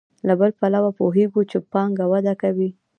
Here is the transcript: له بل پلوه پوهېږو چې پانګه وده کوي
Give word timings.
له 0.27 0.33
بل 0.39 0.51
پلوه 0.59 0.91
پوهېږو 0.99 1.41
چې 1.49 1.57
پانګه 1.71 2.05
وده 2.11 2.33
کوي 2.41 2.69